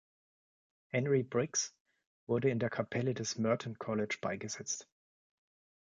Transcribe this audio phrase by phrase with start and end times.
[0.91, 1.75] Henry Briggs
[2.25, 4.87] wurde in der Kapelle des Merton College beigesetzt.